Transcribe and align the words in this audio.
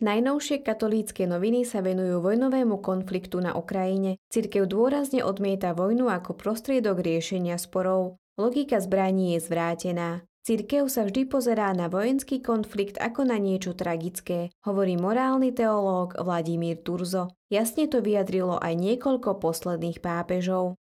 Najnovšie 0.00 0.64
katolícke 0.64 1.28
noviny 1.28 1.68
sa 1.68 1.84
venujú 1.84 2.24
vojnovému 2.24 2.80
konfliktu 2.80 3.36
na 3.44 3.52
Ukrajine. 3.52 4.16
Cirkev 4.32 4.64
dôrazne 4.64 5.20
odmieta 5.20 5.76
vojnu 5.76 6.08
ako 6.08 6.40
prostriedok 6.40 7.04
riešenia 7.04 7.60
sporov. 7.60 8.16
Logika 8.40 8.80
zbraní 8.80 9.36
je 9.36 9.44
zvrátená. 9.44 10.24
Cirkev 10.40 10.88
sa 10.88 11.04
vždy 11.04 11.28
pozerá 11.28 11.68
na 11.76 11.92
vojenský 11.92 12.40
konflikt 12.40 12.96
ako 12.96 13.28
na 13.28 13.36
niečo 13.36 13.76
tragické, 13.76 14.48
hovorí 14.64 14.96
morálny 14.96 15.52
teológ 15.52 16.16
Vladimír 16.16 16.80
Turzo. 16.80 17.36
Jasne 17.52 17.84
to 17.84 18.00
vyjadrilo 18.00 18.56
aj 18.56 18.72
niekoľko 18.80 19.36
posledných 19.36 20.00
pápežov. 20.00 20.80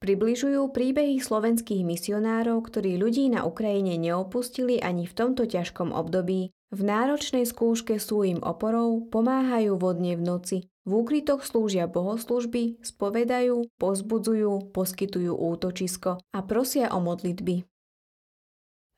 Približujú 0.00 0.64
príbehy 0.72 1.20
slovenských 1.20 1.84
misionárov, 1.84 2.56
ktorí 2.72 2.96
ľudí 2.96 3.28
na 3.28 3.44
Ukrajine 3.44 4.00
neopustili 4.00 4.80
ani 4.80 5.04
v 5.04 5.12
tomto 5.12 5.44
ťažkom 5.44 5.92
období. 5.92 6.56
V 6.72 6.80
náročnej 6.80 7.44
skúške 7.44 8.00
sú 8.00 8.24
im 8.24 8.40
oporou, 8.40 9.04
pomáhajú 9.12 9.76
vodne 9.76 10.16
v 10.16 10.24
noci. 10.24 10.58
V 10.88 11.04
úkrytoch 11.04 11.44
slúžia 11.44 11.84
bohoslužby, 11.84 12.80
spovedajú, 12.80 13.68
pozbudzujú, 13.76 14.72
poskytujú 14.72 15.36
útočisko 15.36 16.16
a 16.32 16.38
prosia 16.40 16.88
o 16.96 16.98
modlitby. 17.04 17.68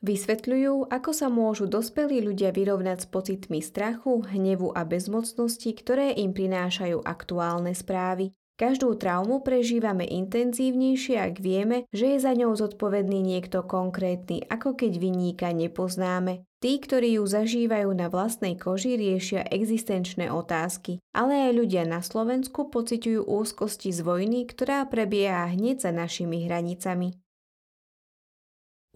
Vysvetľujú, 0.06 0.86
ako 0.86 1.10
sa 1.10 1.26
môžu 1.26 1.66
dospelí 1.66 2.22
ľudia 2.22 2.54
vyrovnať 2.54 3.04
s 3.04 3.10
pocitmi 3.10 3.58
strachu, 3.58 4.22
hnevu 4.22 4.70
a 4.70 4.86
bezmocnosti, 4.86 5.74
ktoré 5.74 6.14
im 6.14 6.30
prinášajú 6.30 7.02
aktuálne 7.02 7.74
správy. 7.74 8.30
Každú 8.54 8.94
traumu 9.02 9.42
prežívame 9.42 10.06
intenzívnejšie, 10.06 11.18
ak 11.18 11.42
vieme, 11.42 11.90
že 11.90 12.14
je 12.14 12.18
za 12.22 12.38
ňou 12.38 12.54
zodpovedný 12.54 13.18
niekto 13.18 13.66
konkrétny, 13.66 14.46
ako 14.46 14.78
keď 14.78 14.92
vyníka 14.94 15.50
nepoznáme. 15.50 16.46
Tí, 16.64 16.80
ktorí 16.80 17.20
ju 17.20 17.28
zažívajú 17.28 17.92
na 17.92 18.08
vlastnej 18.08 18.56
koži, 18.56 18.96
riešia 18.96 19.44
existenčné 19.52 20.32
otázky, 20.32 20.96
ale 21.12 21.52
aj 21.52 21.60
ľudia 21.60 21.84
na 21.84 22.00
Slovensku 22.00 22.72
pociťujú 22.72 23.28
úzkosti 23.28 23.92
z 23.92 24.00
vojny, 24.00 24.48
ktorá 24.48 24.88
prebieha 24.88 25.52
hneď 25.52 25.84
za 25.84 25.92
našimi 25.92 26.48
hranicami. 26.48 27.20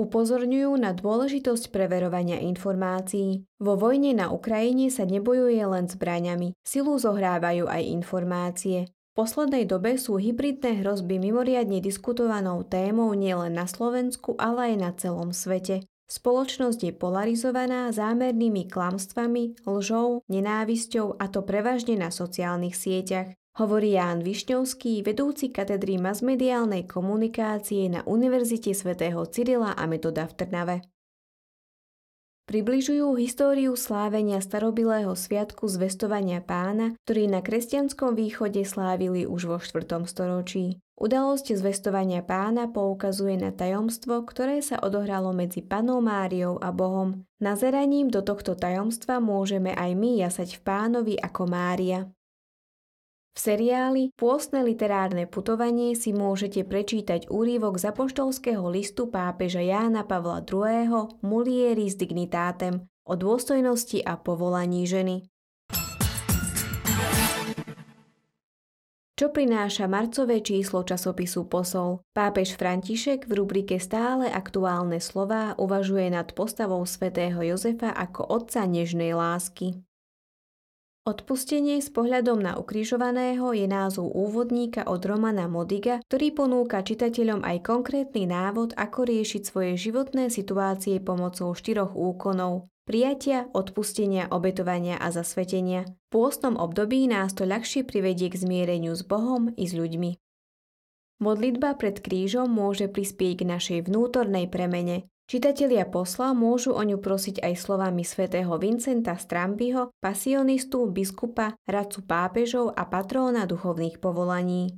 Upozorňujú 0.00 0.80
na 0.80 0.96
dôležitosť 0.96 1.68
preverovania 1.68 2.40
informácií. 2.40 3.44
Vo 3.60 3.76
vojne 3.76 4.16
na 4.16 4.32
Ukrajine 4.32 4.88
sa 4.88 5.04
nebojuje 5.04 5.60
len 5.60 5.92
zbraňami, 5.92 6.56
silu 6.64 6.96
zohrávajú 6.96 7.68
aj 7.68 7.84
informácie 7.84 8.88
poslednej 9.18 9.66
dobe 9.66 9.98
sú 9.98 10.14
hybridné 10.14 10.78
hrozby 10.78 11.18
mimoriadne 11.18 11.82
diskutovanou 11.82 12.62
témou 12.62 13.10
nielen 13.18 13.50
na 13.50 13.66
Slovensku, 13.66 14.38
ale 14.38 14.70
aj 14.70 14.74
na 14.78 14.90
celom 14.94 15.34
svete. 15.34 15.82
Spoločnosť 16.08 16.88
je 16.88 16.92
polarizovaná 16.96 17.92
zámernými 17.92 18.64
klamstvami, 18.72 19.60
lžou, 19.68 20.24
nenávisťou 20.32 21.20
a 21.20 21.28
to 21.28 21.44
prevažne 21.44 22.00
na 22.00 22.08
sociálnych 22.08 22.72
sieťach, 22.72 23.36
hovorí 23.60 23.92
Ján 23.92 24.24
Višňovský, 24.24 25.04
vedúci 25.04 25.52
katedry 25.52 26.00
masmediálnej 26.00 26.88
komunikácie 26.88 27.92
na 27.92 28.00
Univerzite 28.08 28.72
svätého 28.72 29.20
Cyrila 29.28 29.76
a 29.76 29.84
Metoda 29.84 30.24
v 30.24 30.32
Trnave. 30.32 30.76
Približujú 32.48 33.12
históriu 33.20 33.76
slávenia 33.76 34.40
starobilého 34.40 35.12
sviatku 35.12 35.68
zvestovania 35.68 36.40
pána, 36.40 36.96
ktorý 37.04 37.28
na 37.28 37.44
kresťanskom 37.44 38.16
východe 38.16 38.64
slávili 38.64 39.28
už 39.28 39.52
vo 39.52 39.60
4. 39.60 39.84
storočí. 40.08 40.80
Udalosť 40.96 41.52
zvestovania 41.60 42.24
pána 42.24 42.72
poukazuje 42.72 43.36
na 43.36 43.52
tajomstvo, 43.52 44.24
ktoré 44.24 44.64
sa 44.64 44.80
odohralo 44.80 45.36
medzi 45.36 45.60
panou 45.60 46.00
Máriou 46.00 46.56
a 46.56 46.72
Bohom. 46.72 47.20
Nazeraním 47.36 48.08
do 48.08 48.24
tohto 48.24 48.56
tajomstva 48.56 49.20
môžeme 49.20 49.76
aj 49.76 49.92
my 49.92 50.16
jasať 50.16 50.56
v 50.56 50.64
pánovi 50.64 51.14
ako 51.20 51.52
Mária. 51.52 52.08
V 53.38 53.54
seriáli 53.54 54.10
Pôstne 54.18 54.66
literárne 54.66 55.30
putovanie 55.30 55.94
si 55.94 56.10
môžete 56.10 56.66
prečítať 56.66 57.30
úrivok 57.30 57.78
z 57.78 57.94
apoštolského 57.94 58.66
listu 58.66 59.06
pápeža 59.06 59.62
Jána 59.62 60.02
Pavla 60.02 60.42
II. 60.42 61.22
Mulieris 61.22 61.94
dignitatem 61.94 62.82
o 63.06 63.14
dôstojnosti 63.14 64.02
a 64.02 64.18
povolaní 64.18 64.90
ženy. 64.90 65.30
Čo 69.14 69.30
prináša 69.30 69.86
marcové 69.86 70.42
číslo 70.42 70.82
časopisu 70.82 71.46
Posol? 71.46 72.02
Pápež 72.10 72.58
František 72.58 73.30
v 73.30 73.38
rubrike 73.38 73.78
Stále 73.78 74.34
aktuálne 74.34 74.98
slová 74.98 75.54
uvažuje 75.62 76.10
nad 76.10 76.26
postavou 76.34 76.82
svätého 76.82 77.38
Jozefa 77.38 77.94
ako 77.94 78.34
otca 78.34 78.66
nežnej 78.66 79.14
lásky. 79.14 79.78
Odpustenie 81.08 81.80
s 81.80 81.88
pohľadom 81.88 82.36
na 82.36 82.60
ukrižovaného 82.60 83.56
je 83.56 83.64
názov 83.64 84.12
úvodníka 84.12 84.84
od 84.84 85.00
Romana 85.08 85.48
Modiga, 85.48 86.04
ktorý 86.04 86.36
ponúka 86.36 86.84
čitateľom 86.84 87.48
aj 87.48 87.64
konkrétny 87.64 88.28
návod, 88.28 88.76
ako 88.76 89.08
riešiť 89.08 89.40
svoje 89.40 89.80
životné 89.80 90.28
situácie 90.28 91.00
pomocou 91.00 91.56
štyroch 91.56 91.96
úkonov 91.96 92.68
prijatia, 92.84 93.48
odpustenia, 93.56 94.28
obetovania 94.28 95.00
a 95.00 95.08
zasvetenia. 95.08 95.88
V 95.88 96.08
pôstnom 96.12 96.60
období 96.60 97.08
nás 97.08 97.32
to 97.32 97.48
ľahšie 97.48 97.88
privedie 97.88 98.28
k 98.28 98.40
zmiereniu 98.44 98.92
s 98.92 99.00
Bohom 99.00 99.48
i 99.56 99.64
s 99.64 99.72
ľuďmi. 99.72 100.12
Modlitba 101.24 101.76
pred 101.80 102.04
krížom 102.04 102.52
môže 102.52 102.84
prispieť 102.84 103.44
k 103.44 103.48
našej 103.48 103.78
vnútornej 103.88 104.44
premene. 104.52 105.08
Čitatelia 105.28 105.84
posla 105.84 106.32
môžu 106.32 106.72
o 106.72 106.80
ňu 106.80 107.04
prosiť 107.04 107.44
aj 107.44 107.54
slovami 107.60 108.00
svätého 108.00 108.48
Vincenta 108.56 109.12
Strambiho, 109.12 109.92
pasionistu, 110.00 110.88
biskupa, 110.88 111.52
radcu 111.68 112.00
pápežov 112.08 112.72
a 112.72 112.88
patróna 112.88 113.44
duchovných 113.44 114.00
povolaní. 114.00 114.72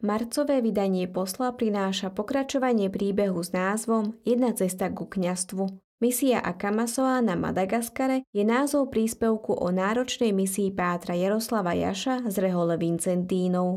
Marcové 0.00 0.64
vydanie 0.64 1.04
posla 1.12 1.52
prináša 1.52 2.08
pokračovanie 2.08 2.88
príbehu 2.88 3.44
s 3.44 3.52
názvom 3.52 4.16
Jedna 4.24 4.56
cesta 4.56 4.88
ku 4.88 5.04
kňastvu. 5.04 5.68
Misia 6.00 6.40
Akamasoa 6.40 7.20
na 7.20 7.36
Madagaskare 7.36 8.24
je 8.32 8.40
názov 8.40 8.88
príspevku 8.88 9.52
o 9.52 9.68
náročnej 9.68 10.32
misii 10.32 10.72
pátra 10.72 11.12
Jaroslava 11.12 11.76
Jaša 11.76 12.32
z 12.32 12.36
Rehole 12.40 12.80
Vincentínov. 12.80 13.76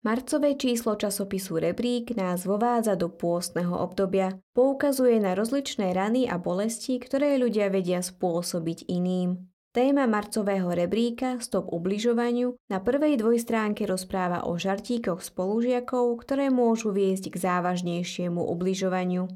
Marcové 0.00 0.56
číslo 0.56 0.96
časopisu 0.96 1.60
Rebrík 1.60 2.16
nás 2.16 2.48
vovádza 2.48 2.96
do 2.96 3.12
pôstneho 3.12 3.76
obdobia. 3.76 4.32
Poukazuje 4.56 5.20
na 5.20 5.36
rozličné 5.36 5.92
rany 5.92 6.24
a 6.24 6.40
bolesti, 6.40 6.96
ktoré 6.96 7.36
ľudia 7.36 7.68
vedia 7.68 8.00
spôsobiť 8.00 8.88
iným. 8.88 9.44
Téma 9.76 10.08
marcového 10.08 10.72
rebríka 10.72 11.36
Stop 11.44 11.68
ubližovaniu 11.68 12.56
na 12.72 12.80
prvej 12.80 13.20
dvojstránke 13.20 13.84
rozpráva 13.84 14.48
o 14.48 14.56
žartíkoch 14.56 15.20
spolužiakov, 15.20 16.16
ktoré 16.24 16.48
môžu 16.48 16.96
viesť 16.96 17.36
k 17.36 17.36
závažnejšiemu 17.36 18.40
ubližovaniu. 18.40 19.28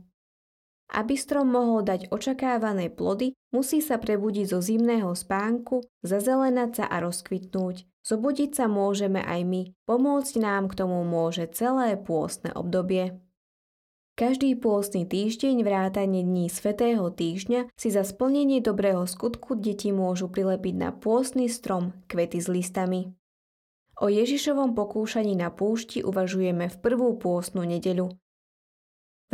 Aby 0.92 1.16
strom 1.16 1.48
mohol 1.48 1.80
dať 1.86 2.12
očakávané 2.12 2.92
plody, 2.92 3.32
musí 3.56 3.80
sa 3.80 3.96
prebudiť 3.96 4.52
zo 4.52 4.60
zimného 4.60 5.16
spánku, 5.16 5.80
zazelenať 6.04 6.70
sa 6.82 6.84
a 6.90 7.00
rozkvitnúť. 7.00 7.88
Zobudiť 8.04 8.50
sa 8.52 8.68
môžeme 8.68 9.24
aj 9.24 9.40
my, 9.48 9.62
pomôcť 9.88 10.34
nám 10.36 10.68
k 10.68 10.76
tomu 10.84 11.00
môže 11.08 11.48
celé 11.56 11.96
pôstne 11.96 12.52
obdobie. 12.52 13.16
Každý 14.14 14.54
pôstny 14.54 15.10
týždeň 15.10 15.66
vrátane 15.66 16.22
dní 16.22 16.46
Svetého 16.46 17.10
týždňa 17.10 17.74
si 17.74 17.88
za 17.90 18.06
splnenie 18.06 18.62
dobrého 18.62 19.10
skutku 19.10 19.58
deti 19.58 19.90
môžu 19.90 20.30
prilepiť 20.30 20.74
na 20.78 20.94
pôstny 20.94 21.50
strom 21.50 21.90
kvety 22.06 22.38
s 22.38 22.46
listami. 22.46 23.10
O 23.98 24.06
Ježišovom 24.06 24.78
pokúšaní 24.78 25.34
na 25.34 25.50
púšti 25.50 26.02
uvažujeme 26.06 26.70
v 26.70 26.76
prvú 26.78 27.18
pôstnu 27.18 27.66
nedeľu. 27.66 28.14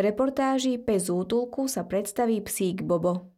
Reportáži 0.00 0.80
Pes 0.80 1.12
útulku 1.12 1.68
sa 1.68 1.84
predstaví 1.84 2.40
psík 2.40 2.80
Bobo. 2.80 3.36